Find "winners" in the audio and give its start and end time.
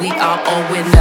0.72-0.99